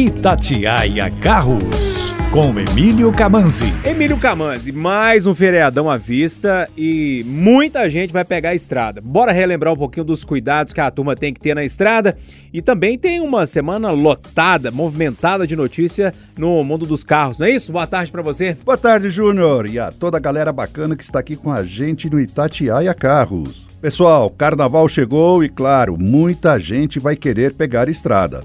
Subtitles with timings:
[0.00, 3.70] Itatiaia Carros, com Emílio Camanzi.
[3.84, 9.02] Emílio Camanzi, mais um feriadão à vista e muita gente vai pegar a estrada.
[9.02, 12.16] Bora relembrar um pouquinho dos cuidados que a turma tem que ter na estrada
[12.50, 17.50] e também tem uma semana lotada, movimentada de notícia no mundo dos carros, não é
[17.50, 17.70] isso?
[17.70, 18.56] Boa tarde para você.
[18.64, 22.08] Boa tarde, Júnior, e a toda a galera bacana que está aqui com a gente
[22.08, 23.66] no Itatiaia Carros.
[23.82, 28.42] Pessoal, carnaval chegou e, claro, muita gente vai querer pegar estrada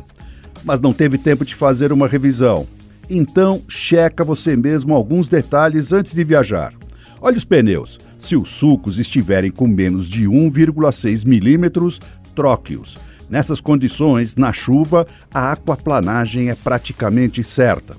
[0.66, 2.68] mas não teve tempo de fazer uma revisão.
[3.10, 6.74] Então, checa você mesmo alguns detalhes antes de viajar.
[7.22, 8.00] Olhe os pneus.
[8.18, 12.00] Se os sulcos estiverem com menos de 1,6 milímetros,
[12.34, 12.98] troque-os.
[13.30, 17.96] Nessas condições, na chuva, a aquaplanagem é praticamente certa.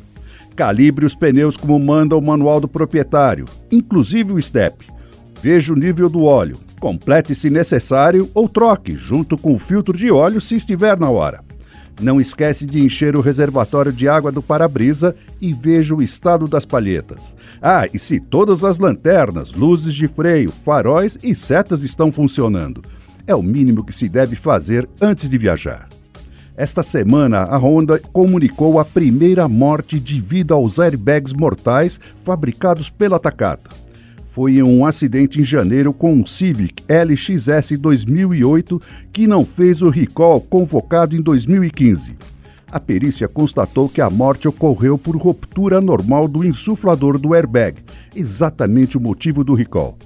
[0.57, 4.87] Calibre os pneus como manda o manual do proprietário, inclusive o step.
[5.41, 6.59] Veja o nível do óleo.
[6.81, 11.46] Complete se necessário ou troque, junto com o filtro de óleo se estiver na hora.
[12.01, 16.65] Não esquece de encher o reservatório de água do para-brisa e veja o estado das
[16.65, 17.35] palhetas.
[17.61, 22.83] Ah, e se todas as lanternas, luzes de freio, faróis e setas estão funcionando.
[23.27, 25.89] É o mínimo que se deve fazer antes de viajar.
[26.55, 33.86] Esta semana, a Honda comunicou a primeira morte devido aos airbags mortais fabricados pela Takata
[34.37, 39.89] foi em um acidente em janeiro com um Civic LXS 2008 que não fez o
[39.89, 42.19] recall convocado em 2015.
[42.71, 47.79] A perícia constatou que a morte ocorreu por ruptura normal do insuflador do airbag,
[48.15, 49.97] exatamente o motivo do recall.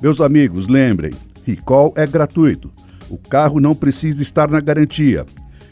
[0.00, 1.10] Meus amigos, lembrem,
[1.44, 2.70] recall é gratuito.
[3.10, 5.26] O carro não precisa estar na garantia.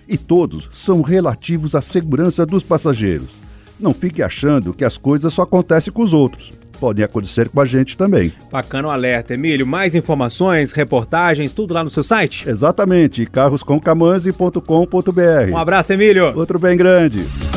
[0.08, 3.28] E todos são relativos à segurança dos passageiros.
[3.78, 7.66] Não fique achando que as coisas só acontecem com os outros podem acontecer com a
[7.66, 8.32] gente também.
[8.50, 9.64] Bacana o alerta, Emílio.
[9.66, 12.48] Mais informações, reportagens, tudo lá no seu site?
[12.48, 15.52] Exatamente, carroscomcamanzi.com.br.
[15.52, 16.36] Um abraço, Emílio.
[16.36, 17.49] Outro bem grande.